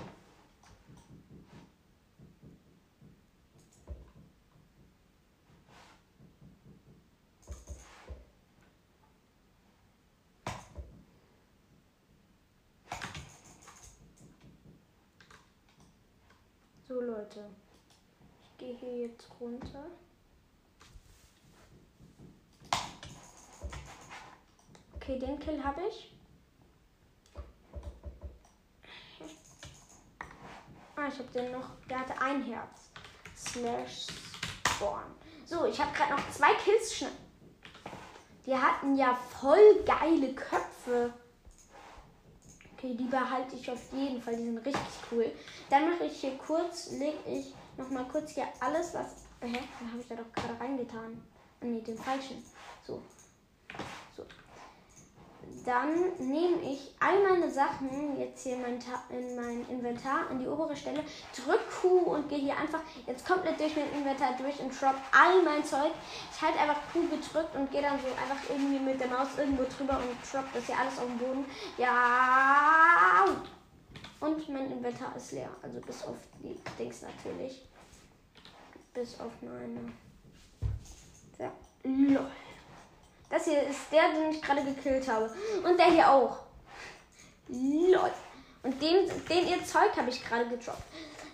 Leute, 17.02 17.46
ich 18.44 18.58
gehe 18.58 18.76
hier 18.76 19.08
jetzt 19.08 19.28
runter. 19.40 19.86
Okay, 24.96 25.18
den 25.18 25.40
Kill 25.40 25.64
habe 25.64 25.82
ich. 25.90 26.14
Ah, 30.96 31.08
ich 31.08 31.18
habe 31.18 31.30
den 31.34 31.52
noch. 31.52 31.70
Der 31.90 32.00
hatte 32.00 32.22
ein 32.22 32.44
Herz. 32.44 32.92
Slash 33.36 34.08
Spawn. 34.68 35.04
So, 35.46 35.66
ich 35.66 35.80
habe 35.80 35.96
gerade 35.96 36.14
noch 36.14 36.32
zwei 36.32 36.54
Kills. 36.56 37.06
Die 38.46 38.56
hatten 38.56 38.96
ja 38.96 39.16
voll 39.16 39.84
geile 39.86 40.34
Köpfe. 40.34 41.14
Okay, 42.80 42.96
die 42.96 43.08
behalte 43.08 43.58
ich 43.58 43.70
auf 43.70 43.92
jeden 43.92 44.22
Fall. 44.22 44.38
Die 44.38 44.46
sind 44.46 44.58
richtig 44.60 44.82
cool. 45.12 45.30
Dann 45.70 45.90
mache 45.90 46.06
ich 46.06 46.22
hier 46.22 46.38
kurz, 46.38 46.92
lege 46.92 47.18
ich 47.28 47.54
noch 47.78 47.90
mal 47.90 48.06
kurz 48.06 48.32
hier 48.32 48.48
alles, 48.62 48.94
was. 48.94 49.26
Hä? 49.42 49.52
Da 49.52 49.92
habe 49.92 50.00
ich 50.00 50.08
da 50.08 50.16
doch 50.16 50.32
gerade 50.32 50.58
reingetan. 50.58 51.22
Ne, 51.62 51.82
den 51.82 51.98
falschen. 51.98 52.42
So. 52.88 53.02
Dann 55.70 56.18
nehme 56.18 56.64
ich 56.64 56.96
all 57.00 57.22
meine 57.22 57.48
Sachen 57.48 58.20
jetzt 58.20 58.42
hier 58.42 58.56
in 58.56 58.62
mein, 58.64 58.80
in 59.12 59.36
mein 59.36 59.70
Inventar 59.70 60.28
an 60.28 60.40
die 60.40 60.48
obere 60.48 60.76
Stelle, 60.76 61.04
drück 61.36 61.60
Q 61.70 61.88
und 62.16 62.28
gehe 62.28 62.40
hier 62.40 62.58
einfach 62.58 62.82
jetzt 63.06 63.24
komplett 63.24 63.60
durch 63.60 63.76
mein 63.76 63.94
Inventar 63.94 64.34
durch 64.36 64.60
und 64.60 64.72
drop 64.72 64.96
all 65.12 65.44
mein 65.44 65.64
Zeug. 65.64 65.92
Ich 66.34 66.42
halte 66.42 66.58
einfach 66.58 66.82
Q 66.92 67.02
gedrückt 67.02 67.56
und 67.56 67.70
gehe 67.70 67.84
dann 67.84 68.00
so 68.00 68.08
einfach 68.08 68.50
irgendwie 68.50 68.80
mit 68.80 69.00
der 69.00 69.10
Maus 69.10 69.28
irgendwo 69.38 69.62
drüber 69.66 70.00
und 70.00 70.34
drop 70.34 70.52
das 70.56 70.66
hier 70.66 70.76
alles 70.76 70.98
auf 70.98 71.06
den 71.06 71.20
Boden. 71.20 71.46
Ja. 71.78 73.26
Und 74.22 74.50
mein 74.50 74.72
Inventar 74.72 75.16
ist 75.16 75.34
leer. 75.34 75.52
Also 75.62 75.80
bis 75.82 76.04
auf 76.04 76.18
die 76.42 76.60
Dings 76.80 77.04
natürlich. 77.04 77.70
Bis 78.92 79.20
auf 79.20 79.34
meine. 79.44 79.94
Ja. 81.38 81.52
Lol. 81.84 82.49
Das 83.30 83.46
hier 83.46 83.62
ist 83.64 83.80
der, 83.92 84.12
den 84.14 84.32
ich 84.32 84.42
gerade 84.42 84.64
gekillt 84.64 85.08
habe. 85.08 85.32
Und 85.64 85.78
der 85.78 85.88
hier 85.88 86.12
auch. 86.12 86.40
Lol. 87.48 88.12
Und 88.64 88.82
den, 88.82 89.08
den 89.28 89.48
ihr 89.48 89.64
Zeug 89.64 89.96
habe 89.96 90.10
ich 90.10 90.24
gerade 90.24 90.48
gedroppt. 90.48 90.84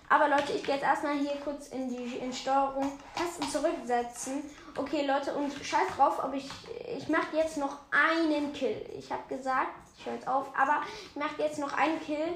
Aber 0.07 0.27
Leute, 0.27 0.53
ich 0.53 0.63
gehe 0.63 0.75
jetzt 0.75 0.83
erstmal 0.83 1.17
hier 1.17 1.35
kurz 1.43 1.69
in 1.69 1.89
die 1.89 2.17
in 2.17 2.31
Steuerung 2.31 2.91
Tasten 3.15 3.49
zurücksetzen. 3.49 4.43
Okay, 4.77 5.05
Leute, 5.05 5.33
und 5.33 5.51
scheiß 5.51 5.87
drauf, 5.95 6.23
ob 6.23 6.33
ich. 6.33 6.49
Ich 6.95 7.07
mache 7.09 7.35
jetzt 7.35 7.57
noch 7.57 7.77
einen 7.89 8.53
Kill. 8.53 8.85
Ich 8.95 9.11
habe 9.11 9.23
gesagt, 9.27 9.71
ich 9.97 10.05
höre 10.05 10.13
jetzt 10.13 10.27
auf, 10.27 10.47
aber 10.55 10.81
ich 11.09 11.15
mache 11.15 11.41
jetzt 11.41 11.57
noch 11.57 11.73
einen 11.73 11.99
Kill, 12.01 12.35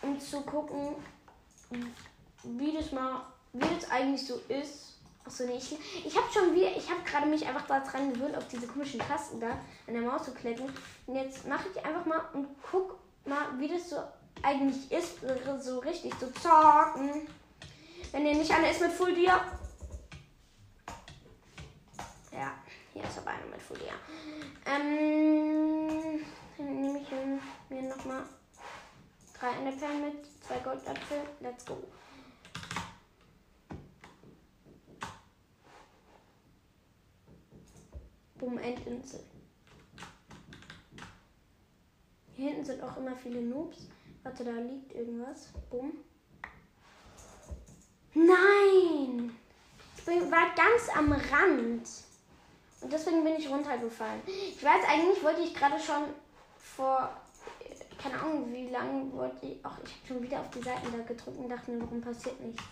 um 0.00 0.18
zu 0.18 0.40
gucken, 0.40 0.96
wie 2.44 2.72
das 2.72 2.92
mal, 2.92 3.22
wie 3.52 3.74
das 3.74 3.90
eigentlich 3.90 4.26
so 4.26 4.40
ist. 4.48 4.93
Achso, 5.26 5.44
nee, 5.46 5.56
ich, 5.56 5.78
ich 6.04 6.16
habe 6.16 6.30
schon 6.30 6.54
wieder, 6.54 6.76
ich 6.76 6.90
habe 6.90 7.00
gerade 7.02 7.26
mich 7.26 7.46
einfach 7.46 7.66
daran 7.66 8.12
gewöhnt, 8.12 8.36
auf 8.36 8.46
diese 8.48 8.66
komischen 8.66 9.00
Tasten 9.00 9.40
da 9.40 9.52
an 9.86 9.94
der 9.94 10.02
Maus 10.02 10.24
zu 10.24 10.34
klicken. 10.34 10.70
Und 11.06 11.16
jetzt 11.16 11.46
mache 11.48 11.68
ich 11.74 11.84
einfach 11.84 12.04
mal 12.04 12.20
und 12.34 12.48
guck 12.70 12.98
mal, 13.24 13.58
wie 13.58 13.68
das 13.68 13.88
so 13.88 13.96
eigentlich 14.42 14.92
ist, 14.92 15.20
so 15.62 15.78
richtig 15.78 16.18
zu 16.18 16.30
zocken. 16.34 17.26
Wenn 18.12 18.26
ihr 18.26 18.34
nicht 18.34 18.50
einer 18.50 18.70
ist 18.70 18.80
mit 18.80 18.92
Full 18.92 19.14
Dia. 19.14 19.40
Ja, 22.30 22.52
hier 22.92 23.02
ist 23.02 23.18
aber 23.18 23.30
einer 23.30 23.46
mit 23.46 23.62
Full 23.62 23.78
Dia. 23.78 23.94
Ähm, 24.66 26.22
dann 26.58 26.80
nehme 26.82 27.00
ich 27.00 27.08
mir 27.70 27.82
nochmal 27.82 28.24
drei 29.38 29.52
Enderperlen 29.52 30.04
mit, 30.04 30.26
zwei 30.46 30.58
Goldapfel. 30.58 31.22
Let's 31.40 31.64
go. 31.64 31.82
Bumm, 38.44 38.58
Endinsel. 38.58 39.20
Hier 42.36 42.50
hinten 42.50 42.64
sind 42.66 42.82
auch 42.82 42.94
immer 42.98 43.16
viele 43.16 43.40
Noobs. 43.40 43.88
Warte, 44.22 44.44
da 44.44 44.52
liegt 44.52 44.92
irgendwas. 44.92 45.48
Bumm. 45.70 45.92
Nein! 48.12 49.34
Ich 49.96 50.04
bin, 50.04 50.30
war 50.30 50.54
ganz 50.54 50.94
am 50.94 51.12
Rand. 51.12 51.88
Und 52.82 52.92
deswegen 52.92 53.24
bin 53.24 53.36
ich 53.36 53.48
runtergefallen. 53.48 54.20
Ich 54.26 54.62
weiß, 54.62 54.84
eigentlich 54.88 55.24
wollte 55.24 55.40
ich 55.40 55.54
gerade 55.54 55.80
schon 55.80 56.04
vor, 56.58 57.16
keine 57.96 58.20
Ahnung 58.20 58.52
wie 58.52 58.68
lange 58.68 59.10
wollte 59.14 59.46
ich, 59.46 59.58
ach, 59.62 59.78
ich 59.82 59.90
habe 59.90 60.06
schon 60.06 60.22
wieder 60.22 60.40
auf 60.40 60.50
die 60.50 60.60
Seiten 60.60 60.92
da 60.92 60.98
gedrückt 60.98 61.38
und 61.38 61.48
dachte 61.48 61.70
mir, 61.70 61.80
warum 61.80 62.02
passiert 62.02 62.38
nichts. 62.40 62.62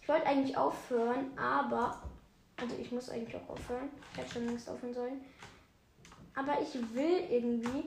Ich 0.00 0.08
wollte 0.08 0.24
eigentlich 0.24 0.56
aufhören, 0.56 1.36
aber 1.38 2.00
also 2.60 2.74
ich 2.80 2.92
muss 2.92 3.10
eigentlich 3.10 3.34
auch 3.36 3.48
aufhören. 3.50 3.88
Ich 4.12 4.18
hätte 4.18 4.32
schon 4.34 4.46
längst 4.46 4.68
aufhören 4.68 4.94
sollen. 4.94 5.20
Aber 6.34 6.58
ich 6.60 6.74
will 6.94 7.24
irgendwie 7.30 7.84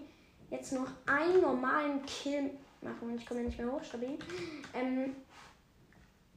jetzt 0.50 0.74
noch 0.74 0.88
einen 1.06 1.42
normalen 1.42 2.06
Kill 2.06 2.52
machen. 2.82 3.18
Ich 3.18 3.26
komme 3.26 3.42
nicht 3.42 3.58
mehr 3.58 3.72
hoch, 3.72 3.84
stabil. 3.84 4.18
Ähm, 4.74 5.16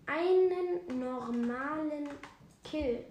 einen 0.07 1.01
normalen 1.01 2.11
Kill. 2.62 3.05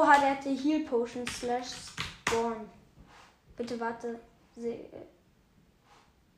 Oha, 0.00 0.18
der 0.18 0.30
hatte 0.30 0.48
Heal 0.48 0.80
Potion 0.80 1.26
slash 1.26 1.72
Spawn. 2.26 2.70
Bitte 3.54 3.78
warte. 3.78 4.18
Se 4.56 4.88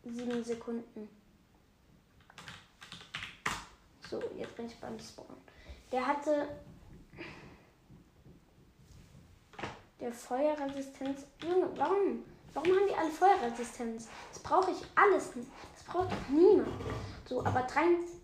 sieben 0.02 0.42
Sekunden. 0.42 1.08
So, 4.10 4.20
jetzt 4.36 4.56
bin 4.56 4.66
ich 4.66 4.76
beim 4.80 4.98
Spawn. 4.98 5.36
Der 5.92 6.04
hatte. 6.04 6.48
Der 10.00 10.12
Feuerresistenz. 10.12 11.24
Junge, 11.40 11.70
warum? 11.76 12.24
Warum 12.54 12.72
haben 12.72 12.88
die 12.88 12.96
alle 12.96 13.10
Feuerresistenz? 13.10 14.08
Das 14.32 14.42
brauche 14.42 14.72
ich 14.72 14.82
alles 14.96 15.36
nicht. 15.36 15.48
Das 15.72 15.84
braucht 15.84 16.10
niemand. 16.28 16.68
So, 17.26 17.38
aber 17.44 17.64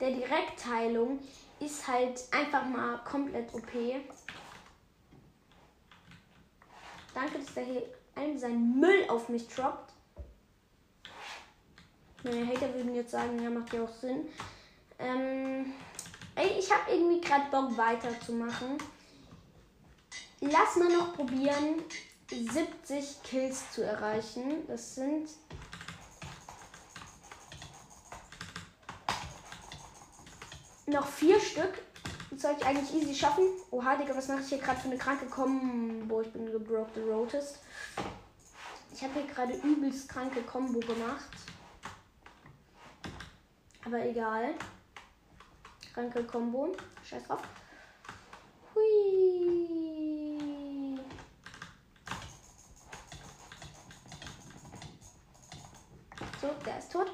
der 0.01 0.11
Direktheilung 0.11 1.21
ist 1.61 1.87
halt 1.87 2.25
einfach 2.33 2.65
mal 2.65 2.99
komplett 3.05 3.55
OP. 3.55 3.73
Danke, 7.15 7.39
dass 7.39 7.55
der 7.55 7.65
hier 7.65 7.83
einen 8.15 8.39
seinen 8.39 8.79
Müll 8.79 9.05
auf 9.09 9.29
mich 9.29 9.49
droppt. 9.49 9.93
Meine 12.25 12.47
Hater 12.47 12.75
würden 12.75 12.95
jetzt 12.95 13.13
sagen, 13.13 13.43
ja, 13.43 13.49
macht 13.49 13.73
ja 13.73 13.85
auch 13.85 13.95
Sinn. 14.01 14.29
Ähm, 14.99 15.73
ey, 16.35 16.59
ich 16.59 16.71
habe 16.73 16.91
irgendwie 16.91 17.21
gerade 17.21 17.51
Bock 17.51 17.77
weiterzumachen. 17.77 18.79
Lass 20.41 20.77
mal 20.77 20.89
noch 20.89 21.15
probieren, 21.15 21.83
70 22.31 23.23
Kills 23.23 23.73
zu 23.73 23.85
erreichen. 23.85 24.67
Das 24.67 24.97
sind 24.97 25.29
noch 30.87 31.07
vier 31.07 31.41
Stück. 31.41 31.88
Das 32.39 32.53
soll 32.53 32.57
ich 32.57 32.67
eigentlich 32.67 32.95
easy 32.95 33.13
schaffen. 33.17 33.47
Oha, 33.73 33.97
Digga, 33.97 34.17
was 34.17 34.29
mache 34.29 34.43
ich 34.43 34.49
hier 34.49 34.59
gerade 34.59 34.79
für 34.79 34.87
eine 34.87 34.97
kranke 34.97 35.27
Combo? 35.27 36.21
Ich 36.21 36.33
bin 36.33 36.47
gebroke 36.47 36.93
the 36.95 37.01
Rotist. 37.01 37.59
Ich 38.95 39.03
habe 39.03 39.15
hier 39.15 39.27
gerade 39.27 39.55
übelst 39.55 40.09
kranke 40.09 40.43
Combo 40.43 40.79
gemacht. 40.79 41.29
Aber 43.85 44.07
egal. 44.07 44.55
Kranke 45.93 46.23
Combo. 46.23 46.77
Scheiß 47.03 47.25
drauf. 47.25 47.41
Hui. 48.73 49.81
So, 56.41 56.51
der 56.65 56.79
ist 56.79 56.93
tot. 56.93 57.11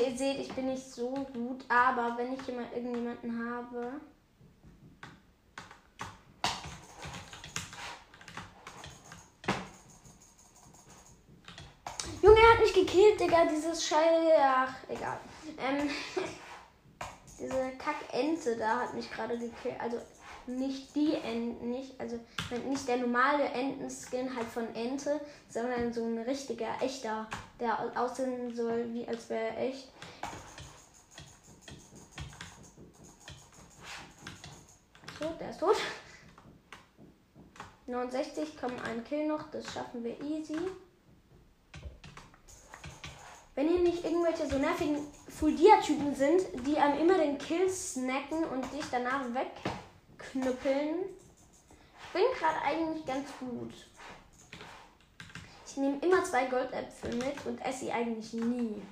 Also 0.00 0.12
ihr 0.12 0.16
seht, 0.16 0.38
ich 0.38 0.52
bin 0.54 0.66
nicht 0.66 0.90
so 0.90 1.10
gut, 1.10 1.64
aber 1.68 2.16
wenn 2.16 2.32
ich 2.32 2.48
immer 2.48 2.62
irgendjemanden 2.74 3.50
habe. 3.50 4.00
Junge, 12.22 12.38
er 12.38 12.52
hat 12.54 12.60
mich 12.60 12.72
gekillt, 12.72 13.20
Digga, 13.20 13.44
dieses 13.44 13.86
Scheiße. 13.86 14.32
Ach, 14.40 14.74
egal. 14.88 15.20
Ähm, 15.58 15.90
diese 17.38 17.72
Kackente 17.72 18.56
da 18.56 18.80
hat 18.80 18.94
mich 18.94 19.10
gerade 19.10 19.38
gekillt. 19.38 19.78
Also 19.78 19.98
nicht 20.46 20.94
die 20.94 21.14
Enten, 21.14 21.70
nicht, 21.70 22.00
also 22.00 22.18
nicht 22.68 22.86
der 22.88 22.98
normale 22.98 23.44
Entenskin 23.44 24.34
halt 24.34 24.46
von 24.46 24.74
Ente, 24.74 25.20
sondern 25.48 25.92
so 25.92 26.04
ein 26.04 26.18
richtiger, 26.18 26.68
echter, 26.80 27.28
der 27.58 27.78
aussehen 27.96 28.54
soll, 28.54 28.92
wie 28.92 29.06
als 29.06 29.28
wäre 29.28 29.56
er 29.56 29.68
echt. 29.68 29.88
So, 35.18 35.26
der 35.38 35.50
ist 35.50 35.60
tot. 35.60 35.76
69, 37.86 38.58
kommen 38.58 38.78
ein 38.80 39.04
Kill 39.04 39.26
noch, 39.26 39.50
das 39.50 39.72
schaffen 39.72 40.04
wir 40.04 40.18
easy. 40.22 40.56
Wenn 43.54 43.68
hier 43.68 43.80
nicht 43.80 44.04
irgendwelche 44.04 44.46
so 44.46 44.58
nervigen 44.58 44.98
Full-Dia-Typen 45.28 46.14
sind, 46.14 46.66
die 46.66 46.78
einem 46.78 47.00
immer 47.00 47.18
den 47.18 47.36
Kill 47.36 47.68
snacken 47.68 48.44
und 48.44 48.72
dich 48.72 48.84
danach 48.90 49.24
weg 49.34 49.50
knüppeln. 50.30 50.96
Ich 52.02 52.12
bin 52.12 52.22
gerade 52.38 52.62
eigentlich 52.62 53.06
ganz 53.06 53.28
gut. 53.38 53.72
Ich 55.66 55.76
nehme 55.76 55.98
immer 56.00 56.24
zwei 56.24 56.46
Goldäpfel 56.46 57.14
mit 57.14 57.46
und 57.46 57.58
esse 57.64 57.80
sie 57.80 57.92
eigentlich 57.92 58.32
nie. 58.32 58.82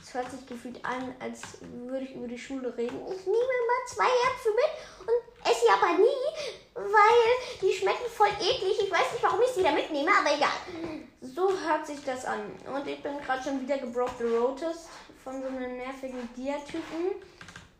Es 0.00 0.14
hört 0.14 0.30
sich 0.30 0.46
gefühlt 0.46 0.84
an, 0.84 1.14
als 1.18 1.40
würde 1.60 2.04
ich 2.04 2.14
über 2.14 2.28
die 2.28 2.38
Schule 2.38 2.76
reden. 2.76 3.00
Ich 3.06 3.26
nehme 3.26 3.36
immer 3.36 3.86
zwei 3.86 4.04
Äpfel 4.04 4.52
mit 4.52 5.08
und 5.08 5.50
esse 5.50 5.60
sie 5.64 5.72
aber 5.72 5.98
nie, 5.98 6.74
weil 6.74 7.60
die 7.60 7.72
schmecken 7.72 8.08
voll 8.10 8.28
eklig. 8.28 8.78
Ich 8.80 8.90
weiß 8.90 9.12
nicht, 9.12 9.22
warum 9.22 9.40
ich 9.40 9.50
sie 9.50 9.62
da 9.62 9.72
mitnehme, 9.72 10.10
aber 10.16 10.36
egal. 10.36 11.02
So 11.20 11.50
hört 11.50 11.86
sich 11.86 12.04
das 12.04 12.24
an. 12.24 12.40
Und 12.72 12.86
ich 12.86 13.02
bin 13.02 13.18
gerade 13.18 13.42
schon 13.42 13.60
wieder 13.60 13.78
gebroke 13.78 14.12
the 14.18 14.24
Rotus 14.24 14.86
von 15.24 15.40
so 15.40 15.48
einem 15.48 15.78
nervigen 15.78 16.28
Dia-Typen. 16.36 17.16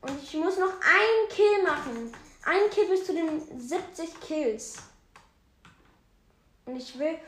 Und 0.03 0.23
ich 0.23 0.35
muss 0.35 0.59
noch 0.59 0.73
einen 0.73 1.29
Kill 1.31 1.63
machen. 1.63 2.13
Ein 2.45 2.71
Kill 2.71 2.89
bis 2.89 3.07
zu 3.07 3.13
den 3.13 3.41
70 3.59 4.21
Kills. 4.21 4.79
Und 6.67 6.77
ich 6.77 6.99
will. 6.99 7.19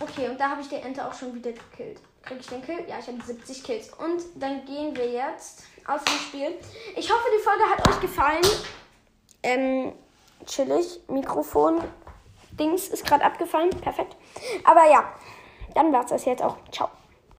Okay, 0.00 0.28
und 0.28 0.38
da 0.38 0.50
habe 0.50 0.60
ich 0.60 0.68
den 0.68 0.82
Enter 0.82 1.08
auch 1.08 1.14
schon 1.14 1.34
wieder 1.34 1.52
gekillt. 1.52 2.00
Kriege 2.22 2.40
ich 2.40 2.46
den 2.46 2.62
Kill? 2.62 2.84
Ja, 2.88 2.98
ich 2.98 3.06
habe 3.06 3.22
70 3.22 3.64
Kills. 3.64 3.92
Und 3.94 4.22
dann 4.34 4.64
gehen 4.64 4.96
wir 4.96 5.10
jetzt 5.10 5.64
aus 5.86 6.02
dem 6.04 6.18
Spiel. 6.18 6.58
Ich 6.96 7.10
hoffe, 7.10 7.28
die 7.36 7.42
Folge 7.42 7.64
hat 7.64 7.88
euch 7.88 8.00
gefallen. 8.00 8.44
Ähm, 9.42 9.92
chillig. 10.46 11.00
Mikrofon. 11.08 11.84
Dings 12.52 12.88
ist 12.88 13.04
gerade 13.04 13.24
abgefallen. 13.24 13.70
Perfekt. 13.70 14.16
Aber 14.64 14.90
ja, 14.90 15.12
dann 15.74 15.92
war 15.92 16.04
es 16.04 16.10
das 16.10 16.24
jetzt 16.24 16.42
auch. 16.42 16.56
Ciao. 16.72 16.90